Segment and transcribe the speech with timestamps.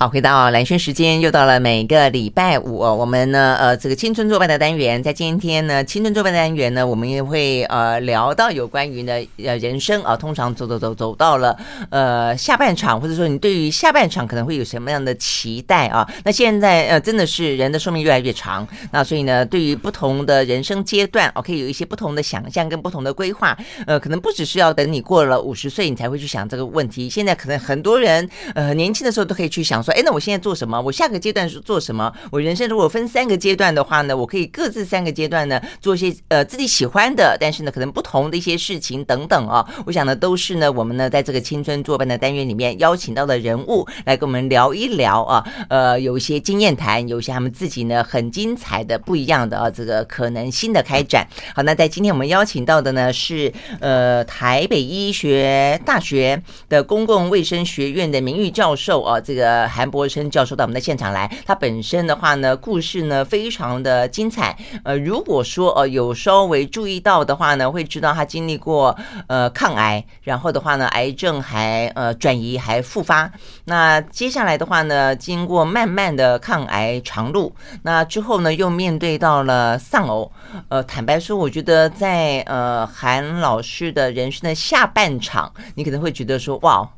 [0.00, 11.58] 好，回到蓝轩时间，又到了每个礼拜五，我们呢，呃，这个青春作伴的单元，在今天呢，青春作伴的单元呢，我们也会呃聊到有关于呢，呃，人生啊，通常走走走走到了
[11.90, 16.08] 呃下半场，或者说你对于下半场可能会有什么样的期待啊？
[16.22, 27.10] 那现在呃，真的是人的寿命越来越长，那所以呢，对于不同的人生阶段，哦，可以有一些不同的想象跟不同的规划，呃，可能不只是要等你过了五十岁，你才会去想这个问题。
[27.10, 29.82] 现在可能很多人呃年轻的时候都可以去想。
[29.88, 30.78] 说哎，那我现在做什么？
[30.80, 32.12] 我下个阶段是做什么？
[32.30, 39.66] 我人生如果分三个阶段的话呢，我可以各自三个阶段呢做一些呃自己喜欢的，但是呢可能不同的一些事情等等啊。
[39.86, 51.26] 我想呢都是呢我们呢在这个青春作伴的单元里面邀请到的人物来跟我们聊一聊啊，呃有一些经验谈，有一些他们自己呢很精彩的不一样的啊这个可能新的开展。
[51.54, 64.58] 好，那在今天我们邀请到的呢是呃台北医学大学的公共卫生学院的名誉教授啊，这个韩博生教授到我们的现场来，他本身的话呢，故事呢非常的精彩。
[64.82, 68.98] 呃，如果说呃有稍微注意到的话呢，会知道他经历过
[69.28, 73.30] 呃抗癌，然后的话呢，癌症还呃转移还复发。
[73.66, 77.54] 那接下来的话呢，经过漫漫的抗癌长路，
[77.84, 80.32] 那之后呢，又面对到了丧偶。
[80.70, 86.88] 呃，坦白说，我觉得在呃韩老师的人生的下半场，你可能会觉得说，哇，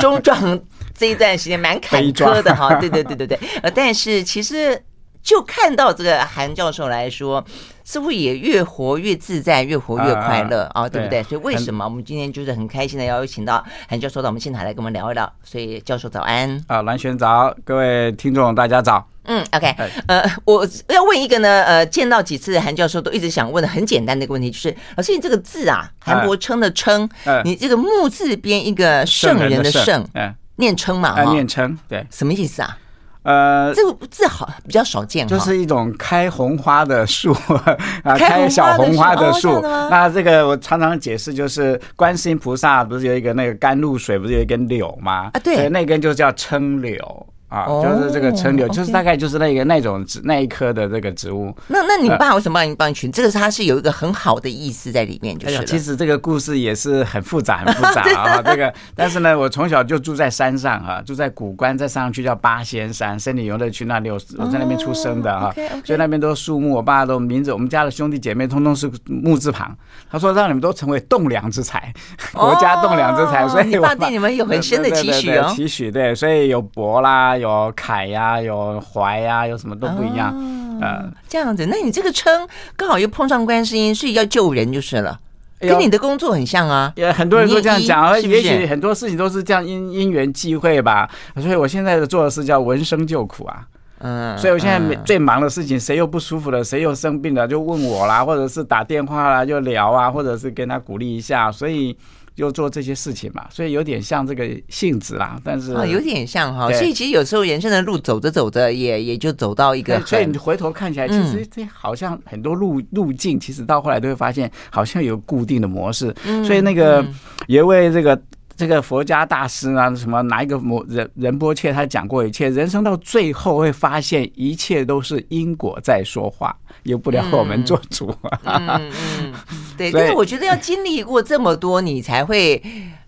[0.00, 0.58] 中壮
[0.96, 1.56] 这一段时间。
[1.56, 4.80] 蛮坎坷的哈，对对对对对，呃，但是其实
[5.22, 7.42] 就看到这个韩教授来说，
[7.82, 11.22] 似乎也越活越自在，越活越快乐啊，对不对？
[11.22, 15.32] 所以为什么我们今天就是很开心的邀请到韩教授到我们现场来跟我们聊一聊？
[15.42, 19.08] 所以教授早安啊，蓝轩早，各位听众大家早。
[19.24, 19.74] 嗯，OK，
[20.06, 27.08] 呃，我要问一个呢，呃，见到几次韩教授都一直想问的很简单的一个问题，就是老师，你这个字啊，韩伯称的称，
[27.42, 30.34] 你这个木字边一个圣人的圣，嗯。
[30.56, 32.76] 念称嘛，啊，念称，对，什么意思啊？
[33.22, 37.32] 呃，这个字好比较少见，就是一种开红花的树
[38.04, 39.60] 啊，开小红花的树。
[39.90, 45.30] 那这个我常常解释，就是观世音菩萨不是有一个那个甘露水，不是有一根柳吗？
[45.34, 47.26] 啊，对，那根就叫称柳。
[47.48, 51.54] 啊，就是这个陈柳，就是大概就是那个那种植那一棵的这个植物。
[51.68, 53.08] 那那你爸为什么帮你帮你取？
[53.08, 55.64] 这个它是有一个很好的意思在里面，就是。
[55.64, 58.42] 其实这个故事也是很复杂，很复杂啊。
[58.44, 66.74] 这个，但是呢，我从小就住在山上啊，住在古关，再上去叫八仙山森林游乐区那里，我我在那边出生的啊，所以那边都是树木。
[66.74, 69.76] 我爸都名字，我们家的兄弟姐妹通通是木字旁。
[70.10, 71.92] 他说让你们都成为栋梁之才，
[72.32, 73.46] 国家栋梁之才。
[73.48, 77.35] 所以你爸对你们有很深的期许哦，期许对，所以有博啦。
[77.36, 85.18] 有凯呀，有怀呀，有什么都不一样，嗯、呃，这样子，那你这个称刚好又碰上观世音，所以要救人就是了，
[85.60, 86.92] 跟你的工作很像啊。
[86.96, 91.08] 也很多人都这样讲，也许很多事情都是这样因因缘际会吧。
[91.36, 93.66] 所以我现在的做的事叫闻声救苦啊，
[93.98, 101.96] 嗯，所以我现在最忙的事情，谁又不舒服了，谁又生病了，就问我啦，或者是打电话啦，就聊啊，或者是跟他鼓励一下，所以。
[102.36, 116.14] 就做这些事情嘛，所以有点像这个性质啦，但是啊，有点像哈，所以其实有时候人生的路走着走着，也也就走到一个，所以你回头看起来，其实这好像很多路路径，其实到后来都会发现，好像有固定的模式。
[116.44, 117.04] 所以那个
[117.46, 118.20] 也为这个。
[118.58, 128.10] 这个佛家大师啊，什么哪一个摩仁仁波切他讲过一切，人生到最后会发现一切都是因果在说话，由不了我们做主。
[128.44, 129.34] 嗯嗯，嗯，
[129.76, 132.62] 对，但是我觉得要经历过这么多，你才会。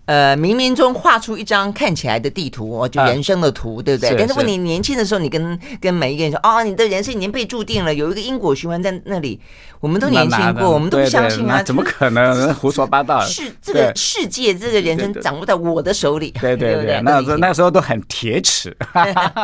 [0.09, 4.15] 呃，冥冥中画出一张看起来的地图，就人生的图，对不对？
[4.17, 9.39] 但是问你年轻的时候，你跟跟每一个人说，哦，你的人生已经被注定了，有一个因果循环在那里。
[9.79, 12.51] 我们都年轻过，我们都不相信啊，怎么可能？
[12.57, 13.21] 胡说八道。
[13.21, 16.99] 是这个世界，这个人生掌握在我的手里，对对对。
[17.03, 18.75] 那时候那时候都很铁齿。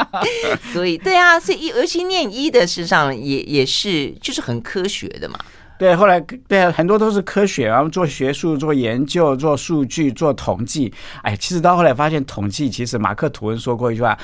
[0.73, 5.37] 所以，对啊，所以尤其念一的，事实上也也是就是很科学的嘛。
[5.77, 10.93] 对，后来对很多都是科学，然后做学术、做研究、做数据、做统计。
[11.21, 14.17] 哎，其实到后来发现，统计其实马克吐温说过一句话，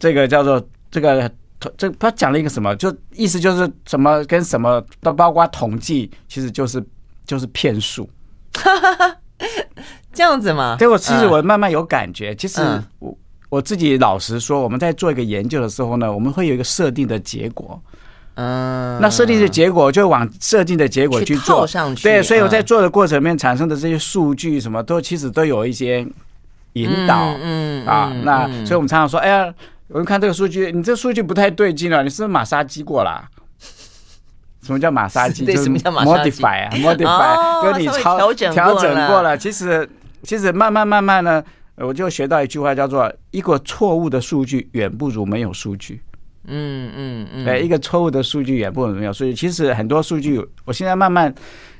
[0.00, 1.30] 这个叫做这个
[1.76, 6.82] 这他讲了一个什么，就意思就是什么跟什么都包括统计，其实就是
[7.26, 8.08] 就是骗术。
[10.12, 10.76] 这样子吗？
[10.78, 12.62] 对，我其实我慢慢有感觉，其实
[13.00, 13.16] 我
[13.50, 17.78] 我自己老实说，我们在做一个研究的时候呢，我们会有一个设定的结果。
[18.34, 22.02] 嗯，那设定的结果就往设定的结果去做，上去。
[22.02, 26.06] 对，所以我在做的过程里面产生的这些数据，什么都其实都有一些
[26.72, 27.34] 引导。
[27.40, 29.54] 嗯啊，那所以我们常常说，哎呀，
[29.88, 33.24] 我们看这个数据，你这数据不太对劲了，你是不是马杀鸡过了？
[34.62, 35.44] 什么叫马杀鸡？
[35.44, 39.36] 对，什么叫马杀鸡？modify 啊，modify，就是你超调整过了。
[39.36, 39.88] 其实
[40.22, 41.42] 其实慢慢慢慢呢。
[41.76, 46.00] 我就学到一句话，叫做“一个错误的数据远不如没有数据”。
[46.46, 49.34] 嗯嗯嗯，对，一个错误的数据也不如没有数据。
[49.34, 51.34] 其实很多数据，我现在慢慢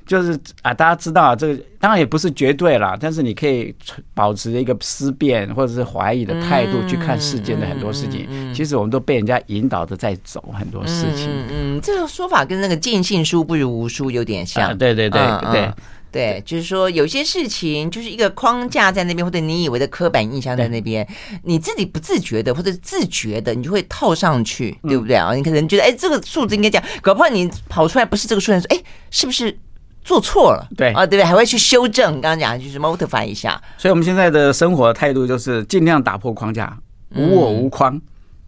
[0.07, 3.75] 就是啊，大家知道啊，这个当然也不是绝对啦，但是你可以
[4.15, 8.29] 保持一个思辨或者是怀疑的态度去看世间的很多事情。
[8.55, 11.29] 其实我们都被人家引导着在走很多事情。
[11.51, 14.77] 嗯，这个说法跟那个尽信书不如无书有点像。
[14.77, 15.21] 对对对
[15.53, 15.73] 对。
[16.15, 21.05] 对，就是说有些事情就是一个框架在那边，或者你以为的刻板印象在那边，
[21.43, 25.35] 你自己不自觉的或者自觉的，你就会套上去，对不对啊？
[25.35, 28.81] 你可能觉得，哎，这个数字应该这样，搞不好你跑出来不是这个数字，说，哎，
[29.11, 29.59] 是不是
[30.05, 30.69] 做错了？
[30.77, 31.25] 对啊，对不对？
[31.25, 32.21] 还会去修正。
[32.21, 33.61] 刚刚讲就是 modify 一下。
[33.77, 36.79] 所以我们现在的生活态度就是尽量打破框架，
[37.17, 38.01] 无我无框，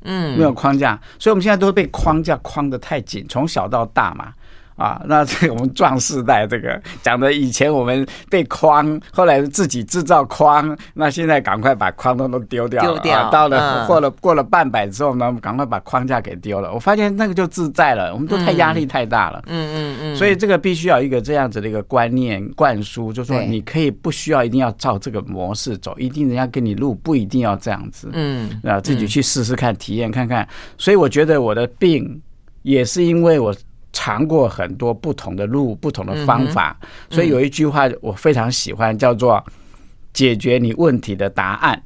[0.05, 1.01] 嗯，没有框架。
[1.19, 4.33] 所以我们现在都被框架框得太紧，从小到大嘛。
[4.77, 12.93] 啊，那这个我们壮世代这个讲的，以前我们被框，后来自己制造框，那现在赶快把框都都丢掉了。
[13.01, 13.31] 丢掉。
[13.31, 16.73] 到了过了过了半百之后呢，赶快把框架给丢了。
[16.75, 19.43] 我发现那个就自在了，我们都太压力太大了。
[19.47, 20.17] 嗯嗯嗯。
[20.17, 28.11] 所以这个必须要一个这样子的一个观念灌输，就是说你可以不需要一定要照这个模式走，一定人家给你路不一定要这样子。
[28.13, 28.61] 嗯。
[28.63, 30.47] 啊，自己去试试看，体验看看。
[30.77, 32.21] 所以我觉得我的病
[32.61, 33.55] 也是因为我。
[33.97, 36.79] 尝过很多不同的路，不同的方法，
[37.09, 39.43] 所以有一句话我非常喜欢，叫做
[40.13, 41.83] “解决你问题的答案”，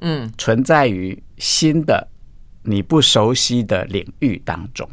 [0.00, 2.08] 嗯，存在于新的
[2.62, 4.88] 你不熟悉的领域当中。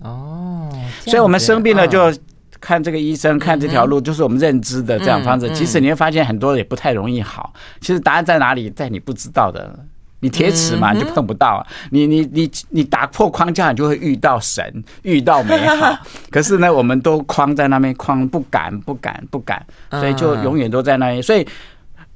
[0.00, 0.68] 哦，
[1.04, 2.12] 所以我们生病了就
[2.60, 5.48] 看这个医生，看这条路，就是我们认知的这样方式。
[5.54, 7.54] 其实你会发现很多也不太容易好。
[7.80, 9.78] 其实答案在哪里，在你不知道的。
[10.20, 11.66] 你铁齿嘛，你就碰不到啊！
[11.90, 15.96] 你你你你打破框架，你就会遇到神，遇到美好。
[16.30, 21.22] 可是呢，我们都框在那边，框不敢，不敢，不敢，所以就永远都在那里。
[21.22, 21.46] 所以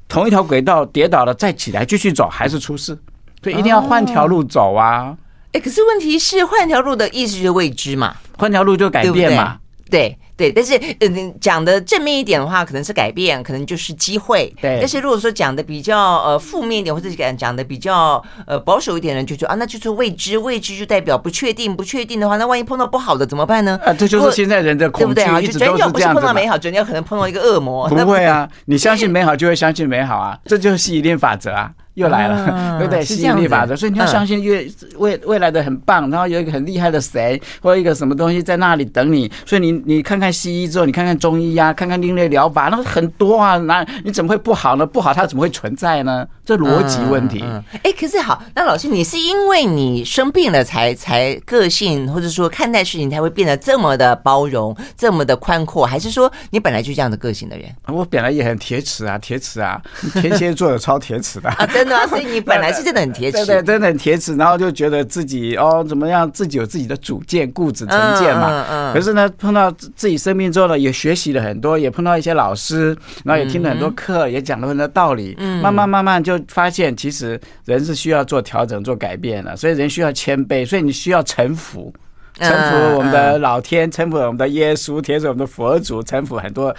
[0.09, 2.99] 同一条轨道跌倒了，再起来继续走，还是出事。
[3.43, 5.17] 所以一定要换条路走啊！
[5.53, 9.59] 哎，可是问题是换条路的意思就是未知嘛，换条路就改变嘛，
[9.91, 10.09] 对。
[10.09, 10.19] 对，
[10.55, 14.53] 但是嗯，讲的正面一点的话，可能是改变，可能就是机会。
[14.61, 23.79] 对，但是如果说讲的比较呃负面一点，或者讲讲的比较呃保守一点的人，就说啊，那就是未知，未知就代表不确定，不确定的话，那万一碰到不好的怎么办呢？
[23.85, 25.41] 啊，这就是现在人的恐惧，对不对啊？
[25.41, 25.93] 一直都是这样子。
[25.93, 27.89] 不是碰到美好，人家可能碰到一个恶魔。
[27.89, 31.71] 不会啊， 你相信美好就会相信美好啊，这就是吸引力法则啊。
[31.95, 33.05] 又来了，嗯、对不对？
[33.05, 34.67] 吸引力法则，所以你要相信越
[34.97, 39.31] 未未来的很棒，然后有一个很厉害的谁或者一个什么东西在那里等你。
[39.45, 44.87] 所以你你看看西医之后，你看看中医呀、啊，看看另类疗法，那很多啊，那你怎么会不好呢？
[44.87, 46.27] 不好它怎么会存在呢？
[46.45, 47.41] 这逻辑问题。
[47.41, 57.69] 哎、嗯嗯欸，可是好，那老师，你是因为你生病了才才个性或者说看待事情才会变得这么的包容，这么的宽阔，还是说你本来就这样的个性的人？
[57.89, 59.81] 我本来也很铁齿啊，铁齿啊，
[60.15, 61.51] 天蝎座的超铁齿的。
[61.73, 68.49] 真的，所以你本来是真的很铁齿，对对，真的很铁齿，然后就觉得自己哦怎么样，自己有自己的主见、固执成见嘛。
[68.51, 68.95] 嗯嗯。
[68.95, 75.35] 可是呢，碰到自己生病之后呢，也学习了很多，也碰到一些老师，然后也听了很多课，也讲了很多道理。
[75.39, 75.63] 嗯。
[75.63, 81.93] 慢慢慢慢就发现，其实人是需要做调整、做改变的，所以人需要谦卑，所以你需要臣服。
[82.35, 86.75] 臣服我们的老天，臣服我们的耶稣，贴着我们的佛祖，臣服很多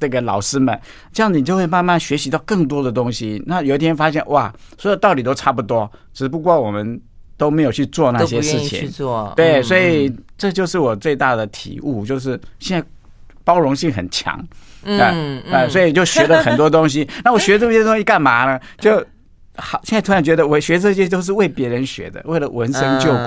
[0.00, 0.80] 这个老师们，
[1.12, 3.42] 这样你就会慢慢学习到更多的东西。
[3.44, 6.98] 那有一天发现，哇，所有道理都差不多，只不过我们
[7.36, 8.80] 都没有去做那些事情。
[8.80, 12.86] 去做，对，所以这就是我最大的体悟，就是现在
[13.48, 14.38] 包容性很强，
[14.84, 17.08] 嗯嗯，所以就学了很多东西。
[17.24, 18.60] 那我学这些东西干嘛呢？
[18.78, 19.02] 就。
[19.60, 23.18] 好，现在突然觉得我学这些都是为别人学的，为了闻声救苦，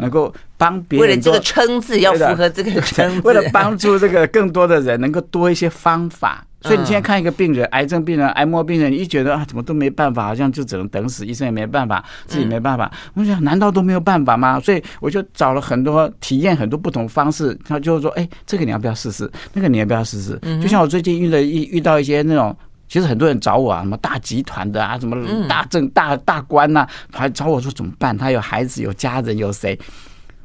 [0.00, 1.08] 能够帮别人。
[1.08, 6.46] 为了这个称字要符合这个称字，为了帮助这个更多的人能够多一些方法。
[6.62, 12.90] 所以你现在看一个病人，癌症病人、癌末病人，你一觉得啊，怎么都没办法，好像就只能等死，医生也没办法，自己没办法。
[13.14, 14.60] 我想，难道都没有办法吗？
[14.60, 17.58] 所以我就找了很多体验很多不同方式。
[17.64, 19.30] 他就是说，哎，这个你要不要试试？
[19.52, 20.38] 那个你要不要试试？
[20.60, 22.56] 就像我最近遇了遇遇到一些那种。
[22.92, 28.18] 其实很多人找我啊，什么大集团的啊，什么大政大大官呐、啊，还找我说怎么办？
[28.18, 29.78] 他有孩子，有家人，有谁？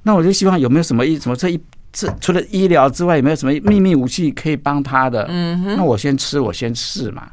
[0.03, 1.60] 那我就希望有没有什么一什么这一
[1.95, 5.25] 这除了医疗之外，有没有什么秘密武器可以帮他的？
[5.29, 7.23] 嗯哼，那我先吃，我先试嘛。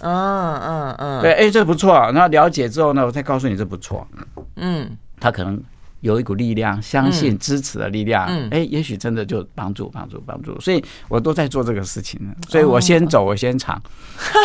[0.00, 1.92] 嗯嗯嗯，对，哎，这不错。
[2.12, 4.06] 然后了解之后呢，我再告诉你这不错。
[4.54, 4.88] 嗯，
[5.18, 5.60] 他可能
[6.02, 13.80] 有一股力量，相信支持的力量，嗯，哎，也许真的就帮助帮助帮助，所以我都在做这个事情，所以我先走，我先尝。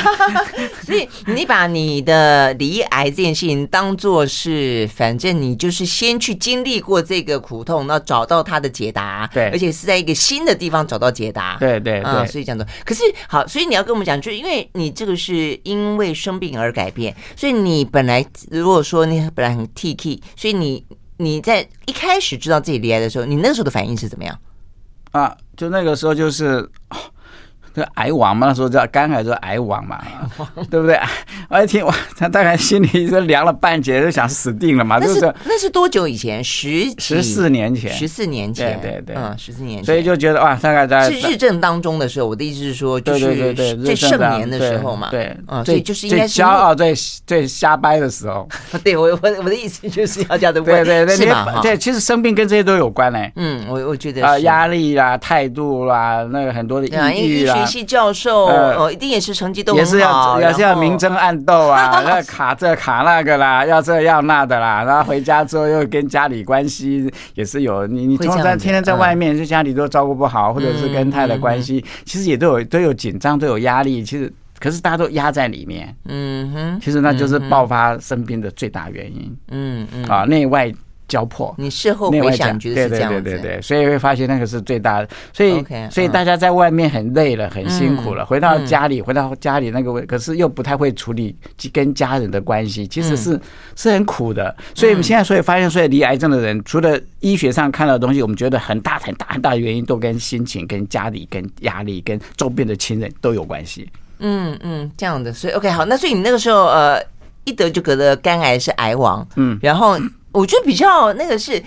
[0.85, 12.65] 所以你把你的离癌这件事情当做是，反正你就是先去经历过这个苦痛，然后找到它的解答，对，而且是在一个新的地方找到解答，对对对，所以这样的。
[12.85, 20.85] 可是好，所以你要跟我们讲，就是因为你这个是因为生病而改变，所以你本来如果说你本来很 T K，所以你
[21.17, 24.39] 你在一开始知道自己恋爱的时候，你那时候的反应是怎么样？
[25.11, 26.69] 啊，就那个时候就是。
[27.95, 30.01] 癌王嘛，那时候叫肝癌，就是癌王嘛，
[30.69, 30.99] 对不对？
[31.49, 34.97] 我一听我，他大概心里就凉了半截，就想死定了嘛。
[34.99, 36.43] 那是那是多久以前？
[36.43, 39.85] 十十四年前，十四年前，对对对，嗯，十四年前。
[39.85, 42.27] 所以就觉得哇，大概在是日正当中的时候。
[42.27, 45.09] 我的意思是说，就是最盛年的时候嘛。
[45.09, 46.93] 对，嗯，所以就是应该是骄傲、最
[47.25, 48.47] 最瞎掰的时候。
[48.83, 51.59] 对我我我的意思就是要这样的问，对对对，吧？
[51.61, 53.31] 对，其实生病跟这些都有关嘞。
[53.35, 57.66] 嗯，我我觉得啊，压力啦、态度啦，那个很多的抑郁啦。
[57.67, 58.45] 系教授。
[58.47, 80.05] 哦，一定也是成绩都也是要也是要明争暗斗啊， 要卡这卡那个啦，要这要那的啦，然后回家之后又跟家里关系也是有，你你通常天天在外面，就家里都照顾不好，或者是跟太太关系，其实也都有都有紧张，都有压力，其实可是大家都压在里面，嗯哼，其实那就是爆发生病的最大原因，嗯嗯。
[80.05, 80.73] 啊内外。
[81.07, 91.35] 交迫，你事后回想觉得是这样子，对对对对，所以会发现那个是最大的，所以所以大家在外面很累了，很辛苦了，回到家里，回到家里那个，可是又不太会处理
[91.71, 93.39] 跟家人的关系，其实是
[93.75, 94.53] 是很苦的。
[94.75, 103.89] 所以我们现在所以发现，所以离癌症的人，除了医学上看到的东西，我们觉得很大很大很大的原因，都跟心情、跟家里、跟压力、跟周边的亲人都有关系。
[104.19, 107.01] 嗯嗯，这样的，所以 OK 好，那所以你那个时候呃
[107.45, 109.97] 一得就觉得肝癌是癌王，嗯，然后。
[110.37, 111.63] 我觉得比较那个是，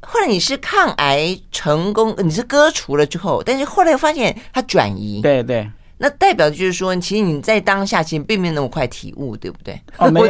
[0.00, 5.68] 后来你是抗癌成功，你是割除了之后，但是后来又发现它转移，对对。
[6.04, 9.72] 那代表就是说，其实你在当下其实并没有那么快体悟，对不对？
[9.96, 10.26] 哦，没有，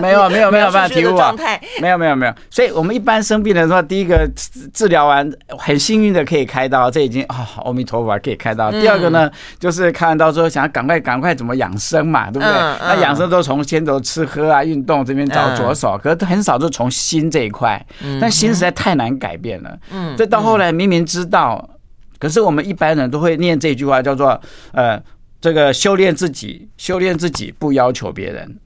[0.00, 1.34] 没有，没有，没有办法体悟啊。
[1.78, 2.32] 没有，没有，没有。
[2.48, 4.26] 所以我们一般生病的时候，第一个
[4.72, 8.70] 治疗完，很幸运的可以开刀，这已经啊，阿弥陀佛可以开刀。
[8.70, 12.48] 第二个呢，就是看到之后想要赶快赶快怎么养生嘛，对不对？
[12.80, 17.78] 那养生都从先从吃喝啊、运动这边找着手，可是很少就从心这一块。
[18.18, 19.78] 但心实在太难改变了。
[19.92, 20.16] 嗯。
[20.16, 21.68] 这到后来明明知道。
[22.20, 24.40] 可是我们一般人都会念这句话，叫做
[24.72, 25.02] “呃，
[25.40, 28.56] 这个修炼自己，修炼自己，不要求别人。”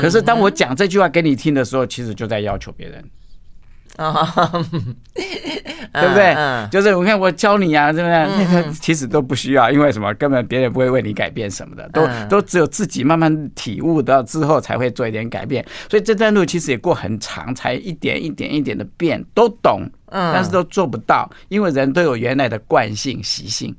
[0.00, 3.04] 可是当我讲这句话给你听的时候，其实就在要求别人。
[3.96, 4.24] 啊，
[5.92, 6.34] 对不对？
[6.70, 8.44] 就是我看我教你啊，对不对？
[8.44, 10.12] 那个其实都不需要，因为什么？
[10.14, 15.64] 根本别人不会为你改变什么的，都都只有自己慢慢体悟到之后才会做一点改变。
[15.90, 23.74] 所以这段路其实也过很长，才一点一点一点的变，都懂，但是都做不到，因为人都有原来的惯性习性。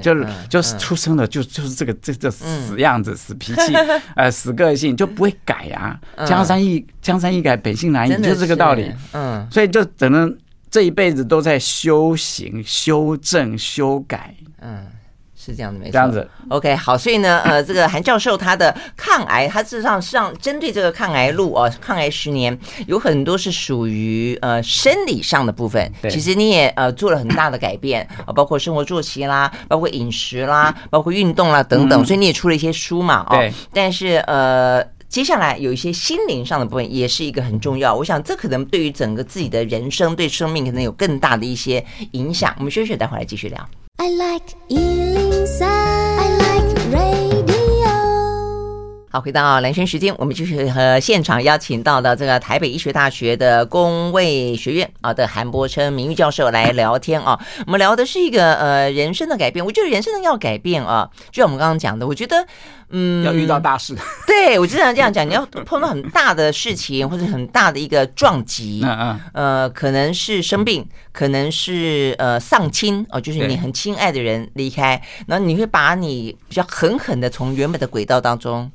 [0.00, 3.74] 就是就是出生了就就是这个这这死样子死脾气
[4.14, 8.88] 呃死个性就不会改啊，江山易江山易改本性难移，就是这个道理。
[9.12, 10.32] 嗯，所以就只能
[10.70, 14.34] 这一辈子都在修行、修正、修改。
[14.60, 14.86] 嗯。
[15.42, 15.92] 是这样的，没错。
[15.92, 25.90] 这样子，OK，好，所以呢，呃，这个韩教授他的抗癌，他事实上上针对这个抗癌路哦，抗癌十年有很多是属于呃生理上的部分。
[26.02, 33.36] 对，其实你也呃做了很大的改变啊，包括生活作息啦，包括饮食啦，包括运动啦等等，所以你也出了一些书嘛，哦。
[33.38, 33.50] 对。
[33.72, 42.54] 但是呃，接下来有一些心灵上的部分也是一个很重要，我想这可能对于整个自己的人生、对生命可能有更大的一些影响。
[42.58, 43.68] 我们休息，待会儿来继续聊。
[43.96, 44.54] I like
[49.12, 57.36] 好，回到蓝轩时间，我们继续和现场邀请到的这个台北医学大学的工卫学院啊的韩伯琛名誉教授来聊天啊。
[57.66, 62.46] 我们聊的是一个呃人生的改变，我觉得人生的要改变啊，就像我们刚刚讲的，我觉得
[62.90, 63.96] 嗯要遇到大事，
[64.28, 78.70] 对我经常这样讲，你要碰到很大的事情或者很大的一个撞击， 嗯嗯，呃，可能是生病，可能是呃丧亲哦，就是你很亲爱的人离开，然后你会把你比较狠狠的从原本的轨道当中。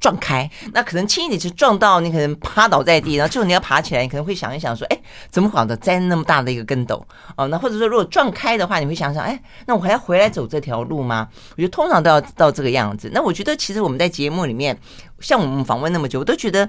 [0.00, 5.00] 撞开，那可能轻一点就撞到你，可能趴倒在地，然后之后你要爬起来，你可能会想一想说，哎，
[5.30, 7.04] 怎么搞的，栽那么大的一个跟斗
[7.36, 7.48] 哦？
[7.48, 11.28] 那或者说，如果撞开的话，你会想想，哎，那我还要回来走这条路吗？
[11.52, 13.10] 我觉得通常都要到这个样子。
[13.12, 14.78] 那我觉得其实我们在节目里面，
[15.20, 16.68] 像我们访问那么久，我都觉得。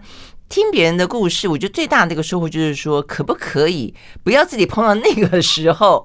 [0.49, 6.03] 听别人的故事，我觉得最大的一个收获就是说，可不可以不要自己碰到那个时候，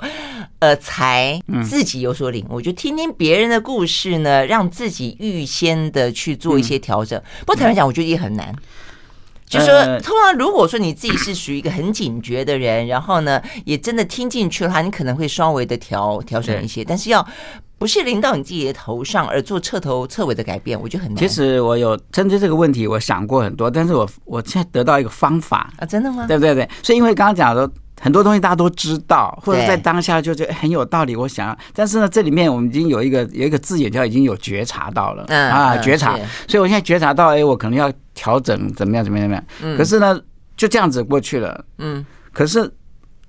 [0.59, 2.61] 呃，才自己有所领悟。
[2.61, 7.19] 就听听别人的故事呢，让自己预先的去做一些调整。
[7.41, 8.55] 不过坦白讲，我觉得也很难。
[9.47, 17.25] 就说，通常如果说你自己是属于一个很警觉的人，然后呢，也真的听进去的话，你可能会稍微的调调整一些，但是要
[17.79, 21.19] 不是临到你自己的头上而做彻头彻尾的改变，我觉得很难。
[21.19, 26.27] 其实我有针对这个问题，我想过很多，但是我我现在得到一个方法啊，真的吗？
[26.27, 26.55] 对不对？
[26.55, 27.71] 对，所以因为刚刚讲的。
[28.01, 31.15] 很多东西大家都知道，或者在当下就觉得很有道理。
[31.15, 36.19] 我想，但是呢，这里面我们已经有一个有一个字眼叫已经有觉察到了啊，觉察。
[36.49, 39.79] 所以我现在觉察到，哎，我可能要调整，怎么样，怎么样，怎么样。
[39.79, 40.21] 可是呢，
[40.57, 41.65] 就这样子过去了。
[41.79, 42.05] 嗯。
[42.33, 42.71] 可是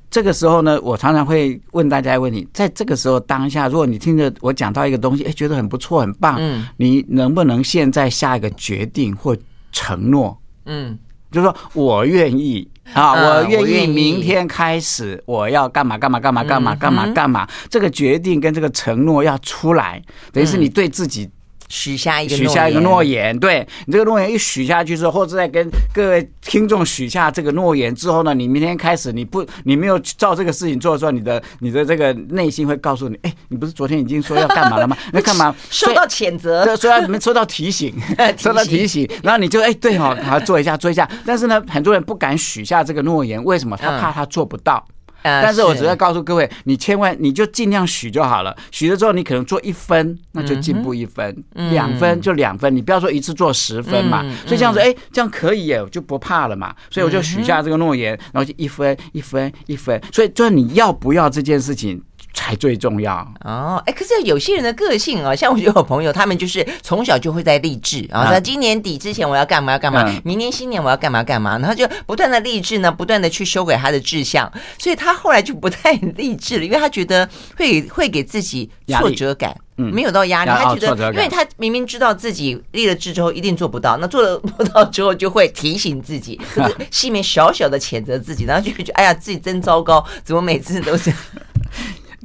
[0.10, 9.36] 这个时候呢，我常常会问大家一个问题：在这个时候当下，如果你听着我讲到一个东西，哎，觉得很不错，很棒，嗯，你能不能现在下一个决定或
[9.72, 10.38] 承诺？
[10.66, 10.98] 嗯，
[11.32, 12.68] 就是说我愿意。
[12.94, 20.00] 啊，我愿意明天开始，我要干嘛干嘛干嘛干嘛干嘛干嘛，这个决定跟这个承诺要出来，
[20.32, 21.28] 等于是你对自己。
[21.70, 34.98] 许下一个许下一个诺言，对你这个诺言一许下去之后，或者在跟各位听众许下这个诺言之后呢，你明天开始你不你没有照这个事情做的时候，你的你的这个内心会告诉你，哎，你不是昨天已经说要干嘛了吗？
[35.14, 36.66] 那干嘛受到谴责？
[36.66, 37.94] 对，虽然你们受到提醒，
[38.38, 41.10] 受到提醒，然后你就哎对哦，好做一下做一下。
[41.26, 43.76] 但是呢，很多人不敢许下这个诺言，为什么？
[43.76, 44.86] 他怕他做不到。
[45.26, 48.56] 但是我只要告诉各位，你千万你就尽量许就好了。
[48.72, 51.34] 许了之后，你可能做一分，那就进步一分；
[51.72, 52.74] 两分就两分。
[52.76, 54.22] 你不要说一次做十分嘛。
[54.46, 56.76] 所以这样子，哎，这样可以耶，我就不怕了嘛。
[56.90, 60.00] 所以我就许下这个诺言，然后就一分一分一分。
[60.12, 62.02] 所以就是你要不要这件事情。
[62.36, 63.16] 才最重要。
[63.44, 91.14] 哦，哎，可是有些人的个性啊，像我有朋友，他们就是从小就会在励志啊，在今年底之前我要干嘛要干嘛，明年新年我要干嘛干嘛，然后就不断的励志呢，不断的去修改他的志向，所以他后来就不太励志了，因为他觉得会会给自己挫折感，嗯，没有到压力，他觉得，因为他明明知道自己立了志之后一定做不到，那做了不到之后就会提醒自己， 就是心里面小小的谴责自己，然后就会觉得哎呀自己真糟糕，怎么每次都是。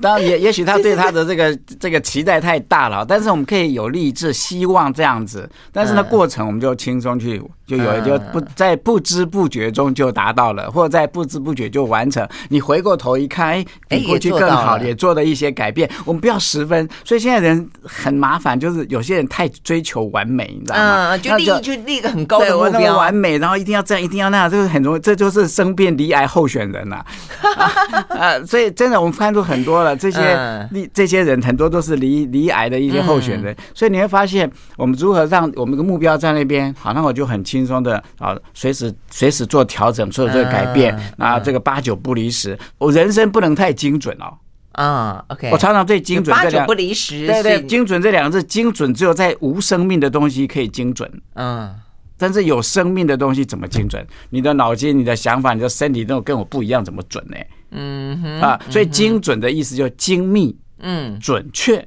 [0.00, 5.48] 当然，也也许他对他的这个这个期待太大了，但是我们可以有励志，希望这样子。
[5.72, 7.42] 但是呢，过程我们就轻松去。
[7.70, 12.26] 就有就不在不知不觉中就达到了，或者在不知不觉就完成。
[12.48, 15.88] 你回过头一看，哎，比过去更好，也做了一些改变。
[16.04, 21.10] 我们不要十分，所以现在人很麻烦，就是有些人太追求完美，你知道吗？
[21.10, 27.04] 嗯，就立就立一个很高的目标，完美，然后一定要这样，一定要那样，就是很容易，这就是生变离癌候选人呐。
[28.10, 33.54] 啊，所以真的我们看出很多了，这些离这些人很多都是离离癌的一些候选人。
[33.74, 37.59] 所以你会发现，我们如何让我们的目标在那边，好，那我就很轻。
[37.60, 42.58] 轻松的啊，随时随时做调整，做这个改变啊，这个八九不离十。
[42.78, 44.32] 我人生不能太精准哦。
[44.72, 45.50] 啊，OK。
[45.50, 51.10] 我常常最精准这两八九不离十，对对，精准这两个字，精准只有在无生命的东西可以精准。
[51.34, 51.74] 嗯，
[52.16, 54.06] 但是有生命的东西怎么精准？
[54.30, 57.36] 你的脑筋、你的想法、你的身体都跟我不一样，怎么准呢？
[57.72, 61.86] 嗯啊，所以精准的意思就精密，嗯，准确。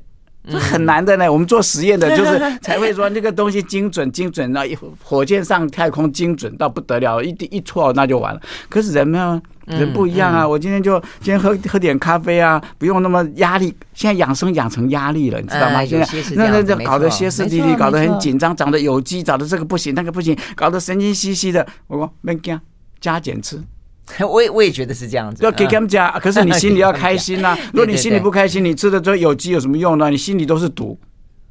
[0.50, 4.64] 这很难的呢，我们做实验的就是 才会说那个东西精准精准，那
[5.02, 8.42] 火箭上太空精准到不得了，一一错那就完了。
[8.68, 10.46] 可是人呢，人不一样啊。
[10.46, 13.74] 我今天就今天喝喝点咖啡啊，不用那么压力。
[13.94, 15.86] 现在养生养成压力了，你知道吗？
[15.86, 21.66] 现在那那那搞得歇斯底里，搞得很紧张，长得有机，长得这个不行，那个不行，搞得神经兮兮的。
[21.88, 22.60] 我说没加
[23.00, 23.62] 加减吃。
[24.30, 27.58] 我也我也觉得是这样子，要给他们讲，可是你心里要 开心呐。
[27.74, 30.10] 如果你心里不开心，你吃的这有机有什么用呢？
[30.10, 31.00] 你心里都是毒。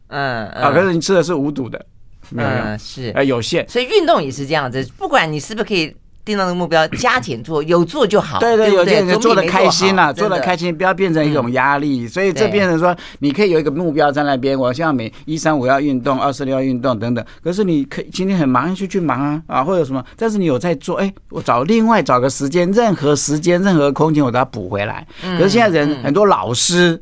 [0.08, 1.84] 嗯啊，可是你吃的是无毒的，
[2.30, 3.66] 没有用，是啊，有限。
[3.68, 5.96] 所以运动也是这样子，不管你是不是可以。
[6.24, 8.38] 定到那个目标，加减做， 有做就好。
[8.38, 12.06] 对对，有些人做的开心了，做的开心，不要变成一种压力。
[12.06, 17.24] 所以这变成说，你可以有一个目标在那边，我像每一三五要运动，二四六要运动等等。
[17.42, 25.06] 可是你可以今天很忙就去忙啊啊，或者什么，但是你有在做，哎，我找另外找个时间，任何时间任何空间我都要补回来。
[25.20, 27.00] 可是现在人很多老师，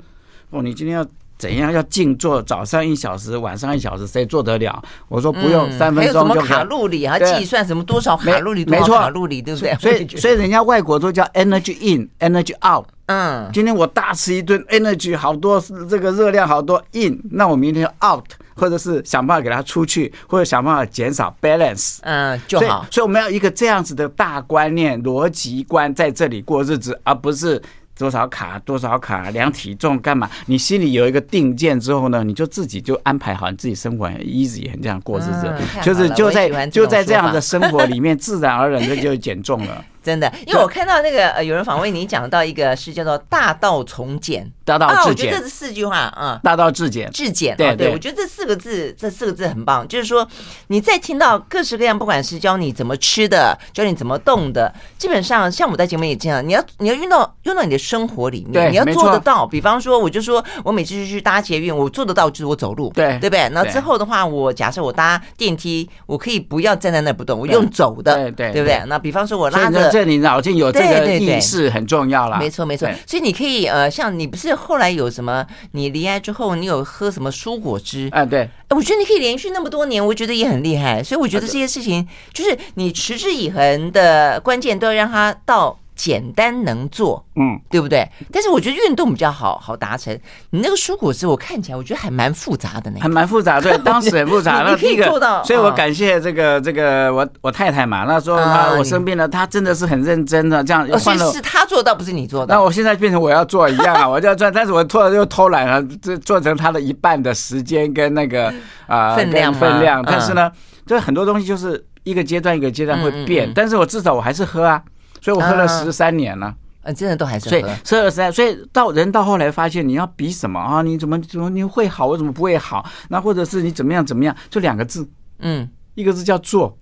[0.51, 1.07] 哦，你今天要。
[1.41, 2.43] 怎样要静坐？
[2.43, 4.83] 早上一小时，晚上一小时，谁做得了？
[5.09, 6.21] 我说不用三分钟就。
[6.21, 7.03] 还有什么卡路里？
[7.03, 8.63] 啊计算什么多少卡路里？
[8.63, 9.41] 多少卡路里？
[9.41, 9.75] 对不对？
[9.77, 12.87] 所以所以人家外国都叫 energy in，energy out。
[13.07, 18.25] 嗯，今天我大吃一顿，energy 好多，这个热量好多 in，那我明天 out，
[18.55, 21.99] 或者是想办法给它出去，或者想办法减少 balance。
[22.03, 22.87] 嗯，就好。
[22.91, 27.61] 所以我们要一个这样子的大观念、逻辑观在这里过日子，而不是。
[28.01, 30.31] 多少卡多少卡，量体重干嘛？
[30.47, 39.85] 你心里有一个定见之后呢，你就自己就安排好你自己生活很，easy 很这样过日子，就是就在就在这样的生活里面，自然而然的就减重了。
[40.03, 50.27] 真的，因为我看到那个呃，有人访问你讲到一个是叫做大道从简，大道至简，啊，我觉得这是四句话啊，大道至简，至简，对对，我觉得这四个字，这四个字很棒，就是说
[50.69, 59.47] 你在听到各式各样，不管是教你怎么吃的，教你怎么动的，基本上像我在节目也这样，你要你要用到用到你的生活里面，你要做得到。
[59.47, 63.49] 比方说，我就说我每次就去搭捷运，我做得到就是我走路，对对不对？
[63.51, 68.83] 那之后的话，我假设我搭电梯，我可以不要站在那不动，我用走的，对对，对不对？
[68.87, 70.71] 那比方说我拉着，这你脑筋有。
[70.73, 72.89] 这个意识很重要啦，没错没错。
[73.07, 75.45] 所以你可以呃，像你不是后来有什么？
[75.73, 78.09] 你离开之后，你有喝什么蔬果汁？
[78.13, 78.49] 啊，对。
[78.71, 81.03] 我觉得你可以连续那么多年，我觉得也很厉害。
[81.03, 85.77] 所以我觉得这些事情，就是你持之以恒的关键，都要让它到。
[86.01, 88.09] 简单能做，嗯，对不对？
[88.33, 90.19] 但是我觉得运动比较好好达成。
[90.49, 93.61] 你那个蔬果汁，我看起来我觉得还蛮复杂的呢，还蛮复杂。
[93.61, 94.63] 对， 当时很复杂。
[94.65, 95.05] 那第一个，
[95.45, 98.05] 所以我感谢这个这个我我太太嘛。
[98.09, 100.89] 那时候她我生病了，她真的是很认真的这样。
[100.99, 102.55] 所以是她做到，不是你做的。
[102.55, 108.51] 那我现在变成我要做一样啊， 我就要做，但是我突然又偷懒了，这做成她的一半的时间跟那个
[108.87, 110.03] 啊分量分量。
[110.03, 110.51] 但是呢，
[110.87, 114.83] 这很多东西就是一个阶段一个阶段会变，但是我至少我还是喝啊，
[115.21, 116.55] 所以我喝了十三年了。
[116.83, 120.81] 嗯，真的都还是所以，所以十所以到人到后来发现，你要比什么啊？
[120.81, 122.83] 你怎么怎么你会好，我怎么不会好？
[123.09, 124.35] 那或者是你怎么样怎么样？
[124.49, 125.07] 就两个字，
[125.41, 126.75] 嗯，一个字叫做，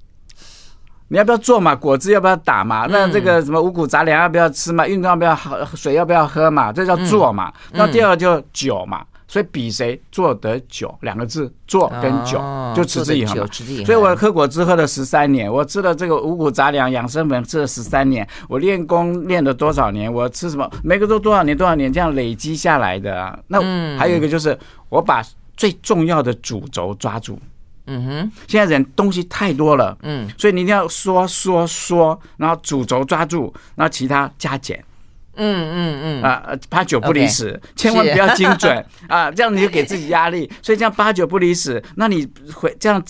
[1.08, 1.74] 你要不要做嘛？
[1.74, 2.86] 果汁要不要打嘛？
[2.88, 4.86] 那这个什么五谷杂粮要不要吃嘛？
[4.86, 5.64] 运动要不要喝？
[5.74, 6.72] 水要不要喝嘛？
[6.72, 7.52] 这叫做嘛。
[7.72, 9.04] 那第二个就酒嘛。
[9.28, 12.40] 所以比谁做得久两个字，做跟久
[12.74, 13.46] 就持之以恒。
[13.84, 20.10] 所以我喝果汁喝了十三年，我吃了这个五谷杂粮养生粉吃了十三年，我练功练了多少年？
[20.10, 20.68] 我吃什么？
[20.82, 23.38] 每个都多少年多少年这样累积下来的啊。
[23.48, 23.60] 那
[23.98, 25.22] 还有一个就是我把
[25.56, 27.38] 最重要的主轴抓住。
[27.90, 34.82] 嗯哼，现在人东西太多了，嗯，所以你一定要说说说，然后主轴抓住，然后其他加减。
[35.38, 36.22] 嗯嗯嗯。
[36.22, 38.84] 啊，八九不离十，千万不要精准。
[39.08, 40.50] 啊，这样你就给自己压力。
[40.60, 43.02] 所以这样八九不离十，那你会这样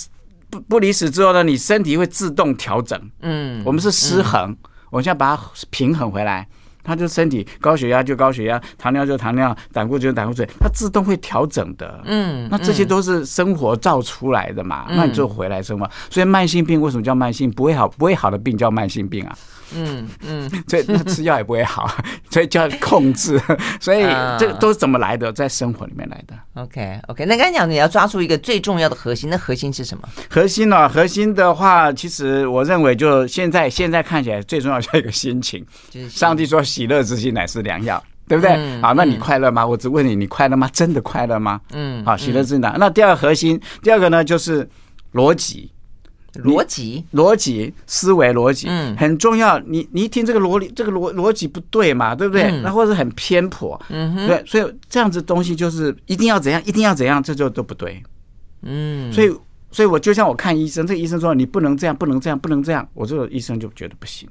[0.49, 2.99] 不不离十之后呢，你身体会自动调整。
[3.23, 4.57] 嗯，我们是失衡，
[4.91, 6.47] 我们现在把它平衡回来，
[6.89, 12.01] 它就身体高血压就高血压，糖尿就糖尿，胆固醇就胆固醇，它自动会调整的。
[12.07, 15.89] 嗯，那这些都是生活造出来的嘛，那你就回来生活。
[16.09, 17.51] 所以慢性病为什么叫慢性？
[17.51, 19.37] 不会好不会好的病叫慢性病啊？
[19.77, 21.87] 嗯嗯， 所以那吃药也不会好，
[22.31, 23.39] 所以就要控制。
[23.79, 24.03] 所以
[24.39, 25.31] 这个都是怎么来的？
[25.31, 26.35] 在生活里面来的。
[26.55, 30.09] OK OK，那刚才讲你要抓住一个最重要的核心，那核心是什么？
[30.31, 30.89] 核心呢、啊？
[30.89, 35.65] 核心的话，其实我认为就现在现在看起来最重要是一个心情。
[35.91, 38.81] 就是上帝说喜乐之心乃是良药，对不对？
[38.81, 39.67] 好，那你快乐吗？
[39.67, 40.71] 我只问你，你快乐吗？
[40.73, 41.61] 真的快乐吗？
[41.73, 42.73] 嗯，好，喜乐之心的。
[42.79, 44.69] 那第二个核心，第二个呢就是
[45.13, 45.73] 逻辑。
[46.45, 49.59] 逻辑，逻辑，思维逻辑，嗯，很重要。
[49.61, 52.53] 你你一听这个逻辑，这个逻逻辑不对嘛，对不对？
[52.61, 58.01] 那或者很偏颇，嗯，对，所以这样子东西就是一定要怎样，一定要怎样，这就都不对。
[58.63, 59.35] 嗯，所以
[59.73, 64.29] 所以我就像我看医生，这个医生说你不能这样，不能这样，不能这样，我这个医生就觉得不行。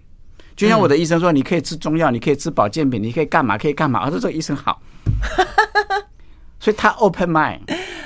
[0.58, 4.04] 就像我的医生说，你可以吃中药，你可以吃保健品，你可以干嘛，可以干嘛。
[4.04, 4.82] 我说这个医生好。
[6.60, 7.60] 所以他 open mind，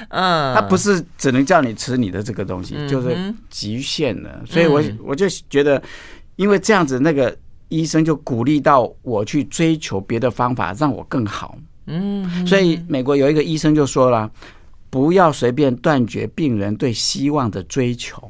[0.09, 4.41] 嗯，他不是只能叫你吃你的这个东西，就是局限了。
[4.45, 5.81] 所以我我就觉得，
[6.35, 7.35] 因为这样子，那个
[7.69, 11.57] 医生就鼓励到我去追求别的方法，让我更好。
[11.87, 14.29] 嗯，所以美国有一个医生就说了，
[14.89, 18.29] 不要随便断绝病人对希望的追求。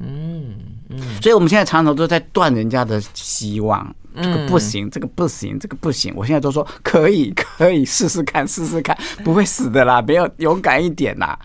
[0.00, 0.54] 嗯
[0.90, 3.94] 嗯，所以我们现在常常都在断人家的希望。
[4.16, 6.14] 这个不行，这个不行，这个不行。
[6.14, 11.36] 我现在都说可以，可以试试看，试试看，不会死的啦，不要勇敢一点啦。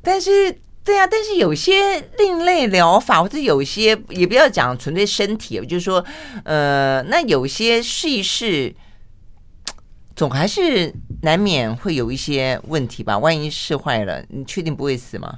[0.00, 6.04] 但是，对啊，但是有些另类疗法，或者有些也不要讲纯粹身体，就是说，
[6.44, 8.72] 呃，那有些试一试，
[10.14, 13.18] 总还是难免会有一些问题吧？
[13.18, 15.36] 万一试坏了，你确定不会死吗？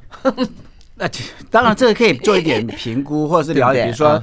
[0.96, 1.08] 那
[1.50, 4.22] 当然，这个可以做一点评估，或者是了解，比如说，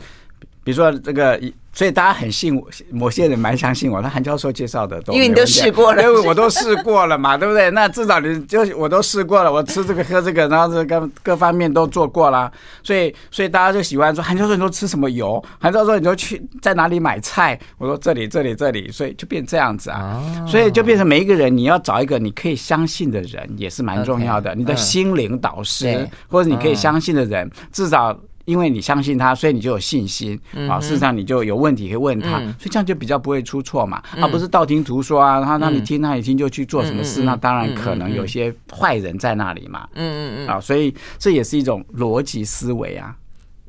[0.63, 1.41] 比如说这个。
[1.73, 3.99] 所以大家很信我，某些人蛮相信我。
[3.99, 7.71] 那韩教授介绍的都，因为你都试过了，因为我都试过了嘛， 对不对？
[7.71, 12.51] 那至少你就我都试过了，我吃这个喝这个，然后这各各方面都做过了。
[12.83, 15.43] 所以，所以大家就喜欢说韩教授，你都吃什么油？
[15.59, 17.59] 韩教授，你都去在哪里买菜？
[17.79, 18.91] 我说这里，这里，这里。
[18.91, 20.21] 所以就变这样子啊。
[20.47, 24.53] 所以就变成每一个人，你要找一个你可以相信的人，也是蛮重要的。
[24.53, 28.15] 你的心灵导师，或者你可以相信的人，至少。
[28.45, 30.79] 因为你相信他，所以你就有信心啊。
[30.79, 34.03] 事实上，你就有问题可以问他，所以这样就比较不会出错嘛。
[34.17, 39.87] 而不是道听途说啊，他让你听，那你听就去做什么事，那当然可能有些坏人在那里嘛。
[39.93, 40.47] 嗯嗯嗯。
[40.47, 43.15] 啊，所以这也是一种逻辑思维啊。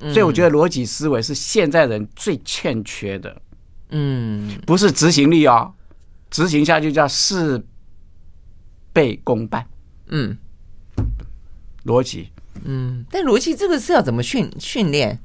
[0.01, 3.35] 所以我觉得逻辑思维是现在人最欠缺的。
[3.91, 5.73] 嗯，不是执行力哦，
[6.31, 7.65] 执行下去叫事
[8.93, 9.65] 倍功半。
[10.09, 10.37] 嗯，
[11.85, 12.29] 逻辑。
[12.65, 15.19] 嗯，但逻辑这个是要怎么训训练？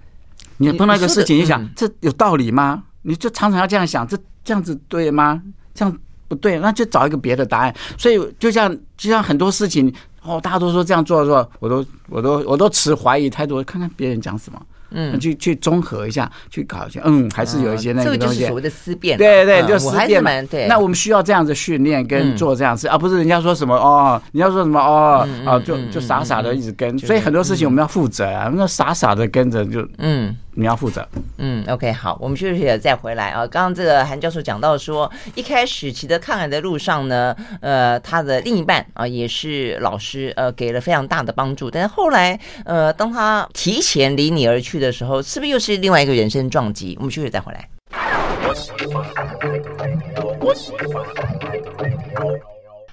[0.57, 2.83] 你碰到一个事情，你想这有道理吗？
[3.03, 5.41] 你就常常要这样想，这这样子对吗？
[5.73, 7.73] 这样不对，那就找一个别的答案。
[7.97, 14.61] 所以就像就像很多事情哦，大家都说这样做的时候，我都我都我都持怀疑态度，看看别人讲什么。
[14.91, 18.19] 嗯，去去综合一下，去搞一下，嗯，还是有一些那个东西。
[18.19, 19.17] 这个就是所谓的思辨。
[19.17, 20.47] 对对，就思辨。
[20.47, 20.67] 对。
[20.67, 26.97] 那我们需要这样子训练跟做这样子，而不是人家说什么哦，你要说什么哦啊，就就傻傻的一直跟。
[26.99, 30.35] 所以很多事情我们要负责啊，那傻傻的跟着就嗯。
[30.59, 31.07] 你要负责。
[31.37, 33.47] 嗯，OK，好，我们休息了再回来啊。
[33.47, 41.71] 刚刚这个韩教授讲到说，一开始骑着抗癌的路上呢，呃，他的另一半啊也是老师，呃，给了非常大的帮助。
[41.71, 46.93] 但是后来，呃，当他提前离你而去的时候，是不是又是另外一个人生撞击？
[46.99, 47.69] 我们休息再回来。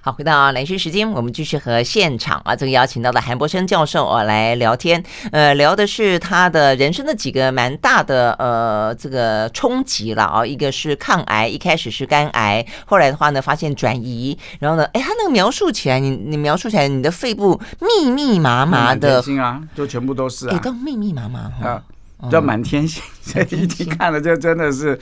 [0.06, 21.82] 好，回到兰萱时间，我们继续和现场啊，这个邀请到的韩博生教授啊来聊天，呃，聊的是他的人生的几个蛮大的呃这个冲击了啊，一个是抗癌，一开始是肝癌，后来的话呢发现转移，然后呢，哎，他那个描述起来，你你描述起来，你的肺部密密麻麻的，心啊，就全部都是啊，都密密麻麻哈。
[22.30, 24.98] 叫满天星，所以一听看了就真的是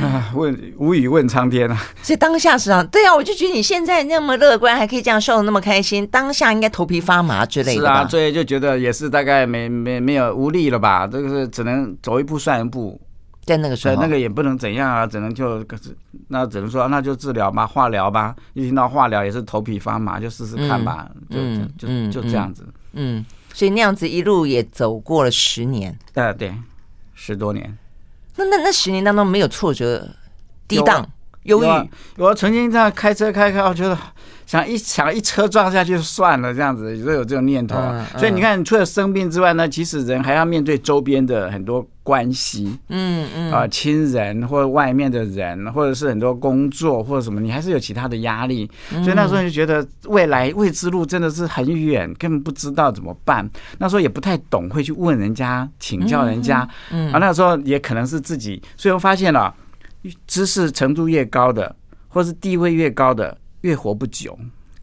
[0.00, 1.76] 啊，问无语问苍天啊！
[2.02, 7.80] 所以当下是啊，对啊，我就觉得你现在那么乐观，还可以这样笑的那么开心，当下应该头皮发麻之类的。
[7.80, 11.06] 是啊，所以就觉得也是大概没没没有无力了吧？
[11.06, 13.00] 这个是只能走一步算一步，
[13.44, 15.64] 在那个时候，那个也不能怎样啊，只能就
[16.28, 18.34] 那只能说那就治疗吧，化疗吧。
[18.54, 23.18] 一听到化疗也是头皮发麻，就试试看吧，嗯、就就就这样子，嗯。
[23.18, 26.54] 嗯所以那样子一路也走过了十年，呃，对，
[27.14, 27.76] 十多年。
[28.36, 30.08] 那那那十年当中没有挫折、
[30.66, 31.06] 低档、
[31.42, 31.90] 忧郁。
[32.16, 33.96] 我曾经这样开车开开，我觉得
[34.52, 38.06] 想一想一车撞下去就算了，这样子也都有这种念头啊。
[38.18, 41.86] 所以你看，除了生病之外呢，其实人还要面对周边的很多。
[42.04, 53.48] 关系，嗯嗯啊，亲人或者外面的人，或者是很多工作或者什么，你还是有其他的压力，所以那时候就觉得未来未知路真的是很远，根本不知道怎么办。
[53.78, 59.54] 那时候也不太懂，会去问人家请教人家，嗯啊，那时候也可能是自己，所以我发现了，
[60.26, 61.72] 知识程度越高的，
[62.08, 64.38] 或是地位越高的，越活不久。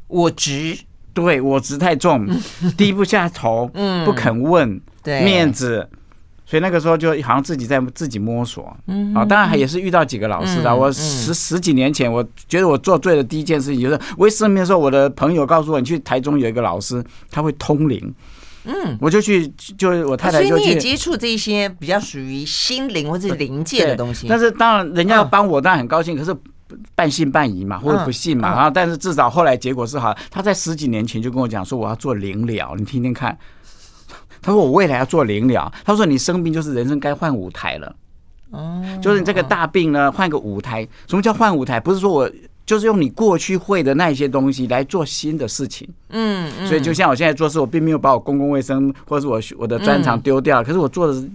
[0.08, 0.78] 我执，
[1.14, 2.28] 对，我执太重，
[2.76, 5.88] 低不下头，嗯，不肯问，对，面子。
[6.46, 10.76] 所以那个时候就好像自己在自己摸索，嗯，啊，当然也是遇到几个老师的。
[10.76, 18.12] 我十十几年前，我觉得我做对的第一件事情就是，我一生病的时候，我的朋友告诉我，你去台中有一个老师，他会通灵，
[18.64, 20.50] 嗯，我就去，就我太太就去。
[20.50, 24.26] 所以你也接触这些比较属于心灵或者是灵界的东西。
[24.28, 26.18] 但是当然，人家要帮我，当然很高兴。
[26.18, 26.36] 可是
[26.96, 30.16] 半信半疑嘛，或者不信嘛，然后但是至少后来结果是好。
[30.30, 33.38] 他在十几年前就跟我讲说，我要做灵疗，你听听看。
[34.42, 37.96] 他说：“我未来要做灵疗。”他说：“你生病就是人生该换舞台了。”
[38.52, 40.88] 哦，就是你这个大病呢，换个舞台。
[41.08, 41.80] 什么叫换舞台？
[41.80, 42.32] 不是说我
[42.66, 45.88] 就是用你过去会的那些东西来做新的事情。
[46.10, 51.30] 嗯，所以就像我现在做事，我并没有把我公共卫生或者是我我的专长丢掉，可是我做的是。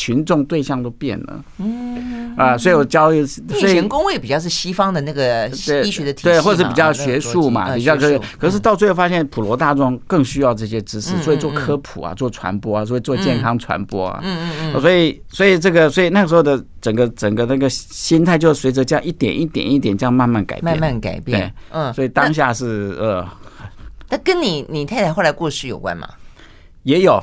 [0.00, 2.34] 群众对象都变了，嗯。
[2.36, 23.28] 啊，所以我教育，以前工位比较是西方的那个医学的体系，对，或者是比较学术嘛，比较可可是到最后发现普罗大众更需要这些知识，所以做科普啊，做传播啊，所以做健康传播啊，嗯嗯嗯，所以所以这个所以那个时候的整个整个那个心态就随着这样一点一点一点这样慢慢改变，慢慢改变，嗯，所以当下是呃，
[24.08, 26.08] 那跟你你太太后来过世有关吗？
[26.84, 27.22] 也有，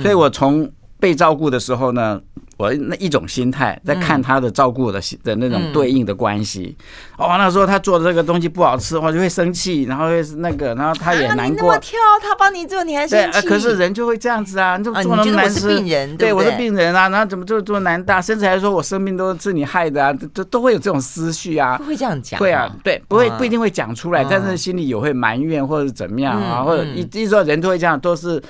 [0.00, 0.70] 所以我从。
[1.04, 2.18] 被照顾的时候呢，
[2.56, 6.74] 我那一种心态在看他的照顾的的那种对应的关系。
[7.18, 11.48] 哦，那时候他做的这个东西不好吃，我就会生气，然后会那个，然后他也难过。
[11.48, 13.42] 你那么挑，他帮你做，你还生气？
[13.42, 15.68] 对，可是人就会这样子啊，你就做那么难吃。
[15.68, 21.76] 病人，对，我是病人啊，然后怎么做做难大，甚至还说我生病都是你害的啊，都都会有这种思绪啊。
[21.86, 22.40] 会这样讲？
[22.40, 28.42] 会啊，对，不会不一定会讲出来，但是心里有会埋怨或者怎么样啊，或者一一说人都会这样，都是。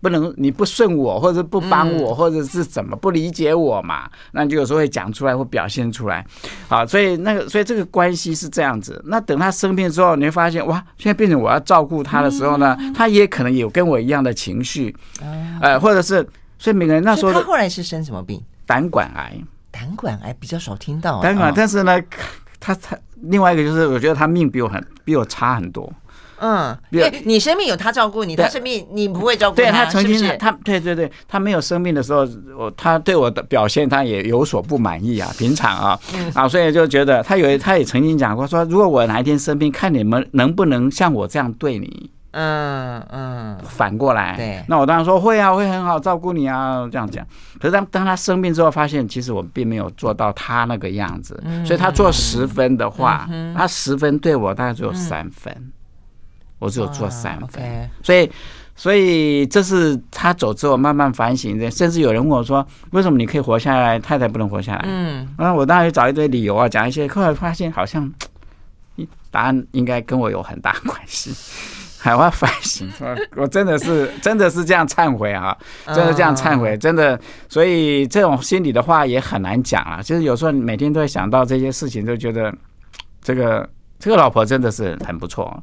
[0.00, 4.08] 不能，你不顺我，或者不帮我，或者是怎么不理解我嘛？
[4.32, 6.24] 那你就有时候会讲出来或表现出来。
[6.68, 9.02] 好，所以那个，所以这个关系是这样子。
[9.06, 14.94] 那等他生病之后，你会发现，哇，现在变成我要照顾他的时候呢，他也可能有跟我一样的情绪，
[15.60, 16.26] 呃，或者是，
[16.58, 18.42] 所以每个人那时候他后来是生什么病？
[18.66, 19.36] 胆管癌。
[19.70, 21.20] 胆管癌比较少听到。
[21.20, 22.00] 胆管，但是呢，
[22.58, 25.92] 他他另外一个就是，我觉得他命比我很比我差很多。
[26.40, 29.62] 嗯，因为你生病有他照顾你，他生病你不会照顾他。
[29.62, 30.36] 对他曾经是是？
[30.38, 32.26] 他对对对，他没有生病的时候，
[32.58, 42.10] 我他对我的表现他也有所不满意啊， 平常啊、嗯、啊，所以就觉得他有他也曾经讲过说，如果我哪一天生病，看你们能不能像我这样对你。
[42.32, 47.26] 嗯嗯，反过来，对，那我当然说会啊，会很好照顾你啊，这样讲。
[47.58, 55.52] 可是当当他生病之后，发现其实我并没有做到他那个样子，所以他做十分的话，他十分对我大概只有三分，
[56.60, 57.90] 我只有做三分。
[58.04, 58.30] 所以，
[58.76, 61.68] 所以这是他走之后慢慢反省的。
[61.68, 68.08] 甚至有人问我说：“为什么你可以活下来，太太不能活下来？”嗯，那我当然找一堆理由啊，讲一些，后来发现好像
[69.32, 71.34] 答案应该跟我有很大关系。
[72.02, 72.88] 海外反省，
[73.36, 75.54] 我真的是真的是这样忏悔啊，
[75.88, 80.00] 真的这样忏悔，真的，所以这种心里的话也很难讲啊。
[80.00, 82.50] 就是有时候每天都会想到这些事情，就觉得
[83.20, 83.68] 这个
[84.00, 85.62] 这个老婆真的是很不错，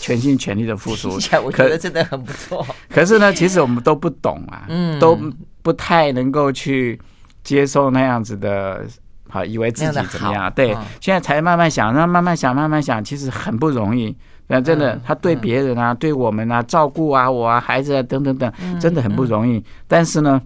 [0.00, 1.10] 全心全力的付出。
[1.42, 2.64] 我觉得真的很不错。
[2.90, 4.68] 可是呢，其实我们都不懂啊，
[5.00, 5.18] 都
[5.62, 7.00] 不太能够去
[7.42, 8.84] 接受那样子的，
[9.28, 10.52] 好，以为自己怎么样？
[10.54, 14.14] 对，现在才慢慢想，那慢慢想，慢慢想，其实很不容易。
[14.50, 19.62] 那真的，他对别人啊，对我们啊，照顾啊，我啊，孩子啊，等等等，真的很不容易。
[19.86, 20.40] 但是呢，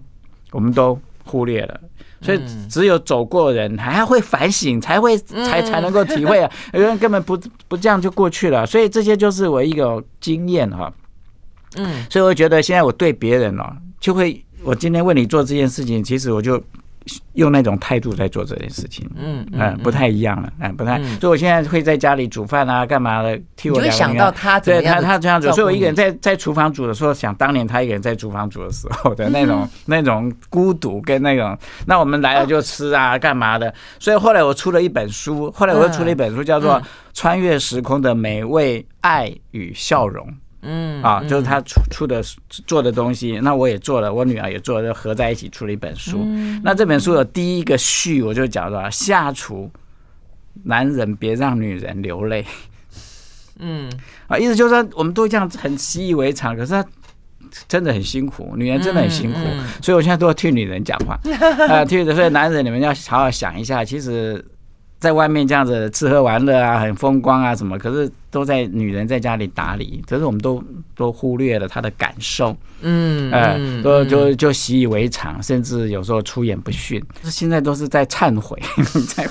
[0.51, 1.79] 我们都忽略了，
[2.23, 6.49] 所以只有走过人，还要会反省，才会才才能够体会啊。
[6.73, 10.91] 有人根本不不这样就过去了，所以这些就是我一个经验哈。
[11.75, 16.63] 嗯，所以我觉得现在我对别人哦，就会，我今天为你做这件事情，其实我就。
[17.33, 20.97] 用那种态度在做这件事情，嗯嗯，不太一样了，哎，不太。
[21.19, 23.39] 所以我现在会在家里煮饭啊，干嘛的？
[23.55, 23.77] 替我。
[23.77, 31.57] 你会想到他，对他他这样煮，所以我一个人在在厨房煮的时候，想当年他一个人在厨房煮的时候的那种那种孤独跟那种。
[31.85, 33.73] 那我们来了就吃啊，干嘛的？
[33.99, 36.79] 所以后来我出了一本书，后来我又出了一本书，叫做
[37.13, 40.25] 《穿越时空的美味爱与笑容》。
[40.63, 42.23] 嗯啊，就是他出出的
[42.65, 46.25] 做的东西，那我也做了，我女儿也做了，就合在一起出了一本书。
[46.63, 49.69] 那这本书的第一个序我就讲到下厨，
[50.63, 52.45] 男人别让女人流泪。
[53.59, 53.91] 嗯
[54.27, 56.85] 啊，意思就是说我们都这样很习以为常，可是他
[57.67, 59.39] 真的很辛苦，女人真的很辛苦，
[59.81, 61.19] 所以我现在都要替女人讲话
[61.67, 64.43] 啊，替所以男人你们要好好想一下，其实。
[65.03, 67.77] 在外面这样子吃喝玩乐啊，很风光啊，什么？
[67.77, 70.63] 可是都在女人在家里打理，可是我们都
[70.95, 77.03] 都忽略了她的感受，嗯，呃，都就就习以为常，甚至有时候出言不逊。
[77.23, 78.57] 现在都是在忏悔，
[79.11, 79.27] 在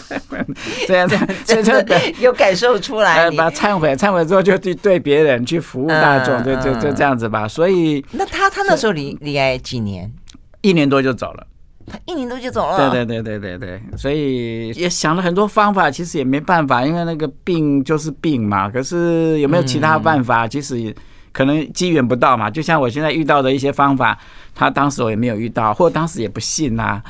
[0.87, 1.09] 这样
[1.47, 7.49] 这样这有感受出来，把忏悔忏悔之后就去对别人去服务大众，就就就这样子吧。
[7.49, 10.13] 所以那他他那时候离离开几年？
[10.61, 11.47] 一年多就走了。
[11.93, 12.91] 他 一年多就走了。
[12.91, 18.71] 对对对对对对，所以也想了很多方法，其实也没办法，因为那个病就是病嘛。
[18.71, 20.49] 可是有没有其他办法？
[20.49, 20.95] 其实
[21.33, 22.51] 可能机缘不到嘛。
[22.51, 24.19] 就像我现在遇到的一些方法，
[24.55, 27.03] 他当时我也没有遇到，或当时也不信呐。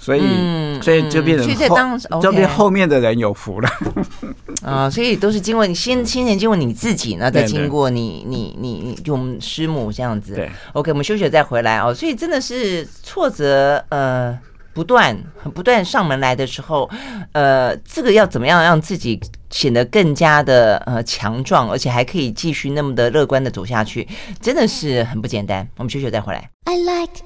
[0.00, 0.22] 所以，
[0.80, 1.68] 所以就变成
[2.08, 3.68] 后，就变后面的人有福了。
[4.62, 10.36] 啊，所以都是经过你先，先前经过你自己，呢再经过你，你，你，你，就我们师母这样子。
[10.36, 11.92] 对，OK，我们休息了再回来哦。
[11.92, 14.38] 所以真的是挫折，呃，
[14.72, 15.16] 不断，
[15.52, 16.88] 不断上门来的时候，
[17.32, 24.06] 呃，这个要怎么样让自己显得更加的呃强壮，而且还可以继续那么的乐观的走下去，
[24.40, 25.66] 真的是很不简单。
[25.76, 26.48] 我们休息了再回来。
[26.66, 27.20] I like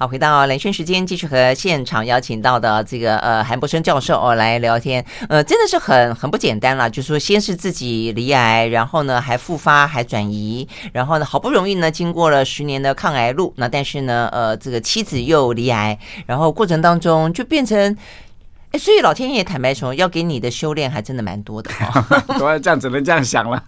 [0.00, 6.88] 好，回到连线时间，继续和现场邀请到的这个呃韩博生教授哦来聊天，呃，真的是很很不简单了。
[6.88, 17.94] 就是说，先是自己离癌，然后呢还复发，还转移，然后呢好不容易呢经过了十年的抗癌路，那但是呢呃这个妻子又离癌，然后过程当中就变成。
[18.72, 22.06] 哎，所以老天爷坦白说，要给你的修炼还真的蛮多的哈。
[22.40, 23.62] 我这样只能这样想了。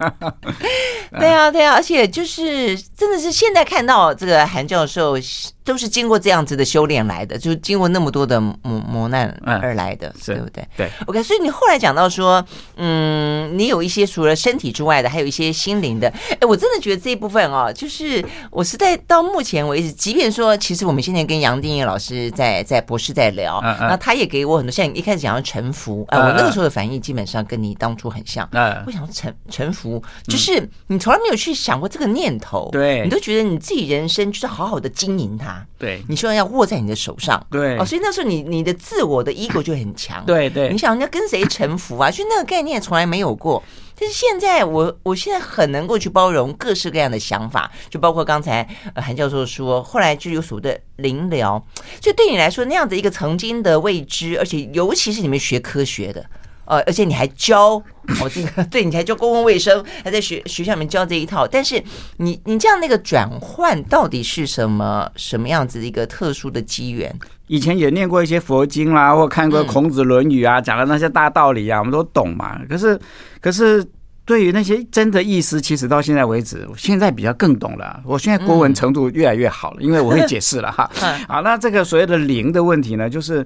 [1.18, 5.16] 对啊，对啊，而且就是真的是现在看到这个韩教授。
[5.64, 10.66] 都是经过这样子的修炼来的，就是经过那么多的磨磨难而来的，对不对？
[10.76, 10.90] 对。
[11.06, 16.08] OK，所以你后来讲到说，嗯，你有一些除了身体之外的，还有一些心灵的。
[16.30, 28.48] 哎，我真的觉得这一部分哦，就是我是在到目前为止，即便说，其实我们现在跟杨定一老师在在博士在聊，那他也给我很多，像你一开始讲要臣服，哎，我那个时候的反应基本上跟你当初很像。
[28.52, 28.82] 嗯。
[28.86, 35.64] 我想臣臣服，就是你从来没有去想过这个念头，对，你都觉得你自己人生就是好好的经营它。
[35.78, 42.10] 对，你希望要握在你的手上，对哦，所以那时候你你的自我的 ego 就很强，对对，你想人家跟谁臣服啊？
[42.12, 43.62] 就那个概念从来没有过。
[44.02, 51.64] 但是现在我我现在很能够去包容各式各样的想法，就包括刚才韩教授说，后来就有所谓的灵疗，
[52.00, 56.26] 就对你来说那样子一个曾经的未知，而且尤其是你们学科学的。
[56.72, 57.74] 呃，而且你还教
[58.20, 61.46] 哦，这个对，你还教公共卫生，还在学学校里面教这一套。
[61.46, 61.82] 但是
[62.16, 67.14] 你你这样那个转换到底是什么什么样子的一个特殊的机缘？
[67.48, 72.58] 以前也念过一些佛经啦，或看过孔子《论语》啊，讲的那些大道理啊，我们都懂嘛。
[72.68, 72.98] 可是
[73.40, 73.86] 可是。
[74.24, 78.00] 对于那些真的意思，其实到现在为止，我现在比较更懂了。
[78.06, 80.88] 我现在国文程度越来越好了，因为我会解释了哈。
[81.26, 83.44] 好，那这个所谓的灵的问题呢，就是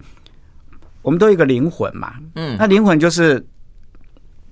[1.06, 2.14] 我们都有一个灵魂嘛。
[2.34, 3.46] 嗯，那灵魂就是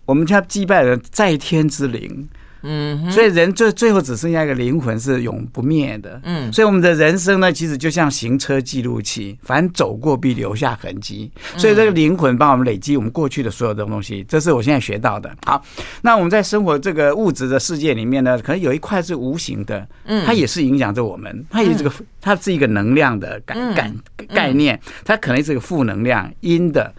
[0.06, 2.28] 我们家祭拜的在天之灵。
[2.64, 6.20] 嗯，所以人最最后只剩下一个灵魂是永不灭的。
[6.24, 11.30] 嗯，所以我们的人生呢，其实就像行车记录器，凡走过必留下痕迹。
[11.56, 15.30] 所以这个灵魂帮我们累积我们过去的所有的东西，这是我现在学到的。
[15.44, 15.62] 好，
[16.02, 23.94] 那我们在生活这个物质的世界里面呢，可能有一块是无形的，嗯，它也是影响着我们，它也是这个，它是一个能量的感感
[24.28, 26.92] 概念，它可能是个负能量阴的。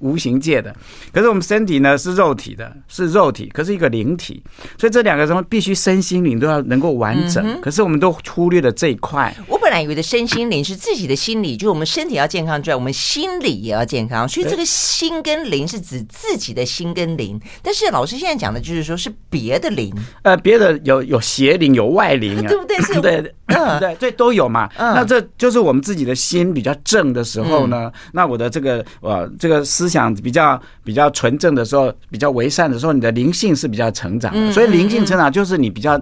[0.00, 0.74] 无形界的，
[1.12, 4.42] 可是我们身体呢是肉体的，是肉体，可是一个灵体，
[4.78, 7.42] 所以这两个什么必须身心灵都要能够完整。
[7.46, 9.34] 嗯、可是我们都忽略了这一块。
[9.46, 14.28] 我本来以为的身心灵是自己的心理，就是我们身体要健康之外，我们心理也要健康。
[14.28, 17.40] 所以这个心跟灵是指自己的心跟灵。
[17.62, 22.76] 但是老师现在讲的就是说是别的灵，呃，别的有有邪灵，有外灵、啊，对不对？
[22.84, 24.68] 是，对，嗯、对，这都有嘛。
[24.76, 29.64] 嗯、那这就是我们自己的心比较正的时候呢，嗯、那我的这个呃这个。
[29.78, 34.52] 思想比较比较纯正的时候，比较为善的时候，你的灵性是比较成长的。
[34.52, 36.00] 所以灵性成长就是你比较。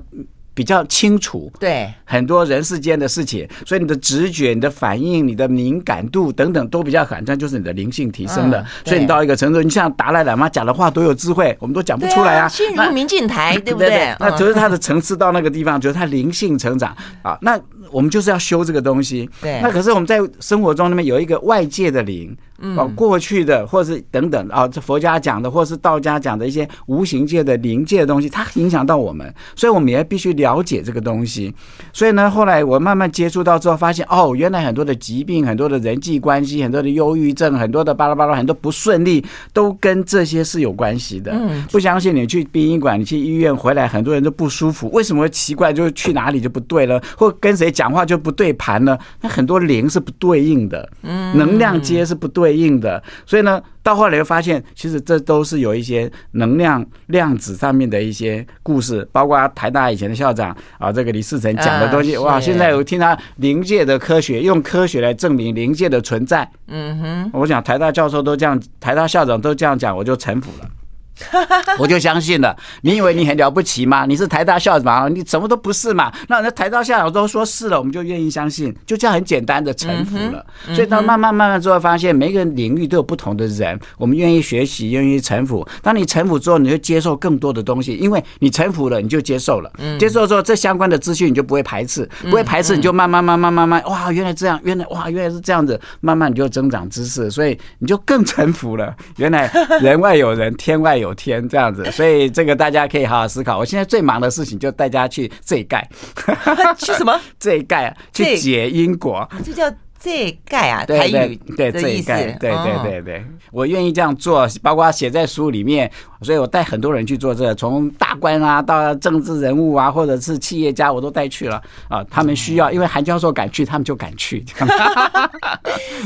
[0.56, 8.64] 比较清楚，对很多人世间的事情，所以你的直觉、你的反应、你的敏感度等等都比较好，这就是你的灵性提升的。
[8.86, 12.48] 所以你到一个程度，你像达赖喇嘛讲的话都有智慧，我们都讲不出来啊。
[12.48, 14.16] 心如明镜台， 对不对？
[14.18, 17.36] 那就是他的层次到那个地方，就是他灵性成长啊。
[17.42, 17.60] 那
[17.90, 19.28] 我们就是要修这个东西。
[19.42, 19.60] 对。
[19.60, 22.34] 那可是我们在生活中那边有一个外界的灵，
[22.76, 30.62] 啊，过去的或者是等等啊，这佛家讲的或者是道家讲的一些无形界的灵界的东西，它影响到我们，所以我们也必须了。
[30.66, 31.54] 解这个东西，
[31.92, 41.30] 所以呢，后来我慢慢接触到之后，发现哦，原来很多的疾病、很多的人际关系、很多的忧郁症、很多的巴拉巴拉、很多不顺利，都跟这些是有关系的。
[41.30, 45.72] 嗯不相信你去殡仪馆，你去医院回来，很多人都不舒服，为什么会奇怪？
[45.72, 48.98] 就是去哪里就不对了，或跟谁讲话就不对盘了？
[49.20, 53.62] 那很多灵是不对应的，能量接是不对应的，所以呢。
[53.86, 62.40] 到后来又发现，其实这都是有一些能量量子上面的一些故事，包括台大以前的校长啊，这个李世成讲的东西，哇！
[62.40, 66.50] 现在我听他灵界的科学，用科学来证明灵界的存在。
[66.66, 70.68] 嗯哼，我想台大教授都这样，台大校长都这样讲，我就臣服了。
[71.78, 74.04] 我就相信了，你以为你很了不起吗？
[74.06, 76.12] 你是台大校长，你什么都不是嘛？
[76.28, 80.44] 那那台大校长都说是了，我们就愿意相信，就这样很简单的臣服了。
[80.74, 85.66] 所以到慢慢慢慢之后，发现每个领域都有不同的人，我们愿意学习，愿意臣服。
[85.82, 89.72] 当你臣服之后，你就接受更多的东西，因为你臣服了，你就接受了。
[89.98, 98.94] 接受之后，这相关的资讯你就不会排斥，不会排斥，你就慢慢慢慢慢慢，哇，原来这样，原来哇，原来是这样子，慢慢你就增长知识，所以你就更臣服了。
[99.16, 99.50] 原来
[99.80, 101.05] 人外有人，天外有。
[101.06, 103.56] 有天这样子，所以这个大家可以好好思考。
[103.58, 105.88] 我现在最忙的事情就带大家去这一盖，
[106.78, 107.18] 去什么？
[107.38, 109.28] 这一盖啊，去解因果。
[109.44, 109.72] 这叫。
[110.06, 115.90] 这盖啊，台语对这一盖，对对对对，我愿意这样做，包括写在书里面，
[116.22, 122.04] 所以我带很多人去做这个，从大官啊到政治人物啊，或者是企业家，我都带去了啊。
[122.08, 124.44] 他们需要，因为韩教授敢去，他们就敢去。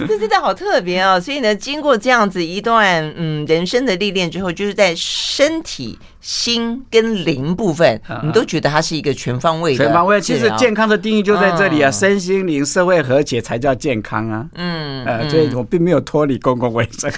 [0.08, 1.20] 这真的好特别啊！
[1.20, 5.98] 所以呢，经过这样子一段嗯人生的历练之后，就是在身体。
[6.20, 9.84] 心跟灵部分，你都觉得它是一个全方位的。
[9.84, 14.46] 全方位，其实健康的定义就在这里啊，身心灵社会和谐才叫健康啊。
[14.54, 17.10] 嗯，呃，所以我并没有脱离公共卫生。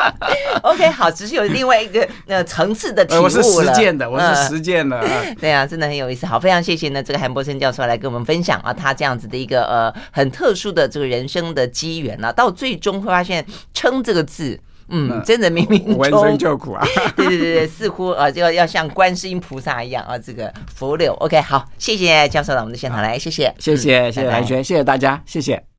[0.62, 3.22] OK，好，只是有另外一个呃层次的体悟了。
[3.22, 5.02] 我是实践的，我是实践的。
[5.40, 6.26] 对啊，真的很有意思。
[6.26, 14.60] 好，非常谢谢呢，这个韩柏森教授来跟我们分享啊，他这样子的一个呃很特殊的这个人生的机缘啊，到最终会发现“称”这个字。
[14.88, 16.86] 嗯，真的冥冥中闻声就苦啊！
[17.16, 21.14] 对 对对对，似乎啊，就要要像观世音菩萨一样啊，这个福柳。
[21.14, 25.64] OK，好，谢谢教授到我们的现场来，谢谢，谢谢，谢谢蓝轩，谢谢大家，谢谢。